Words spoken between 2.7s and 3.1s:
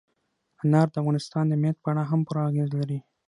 لري.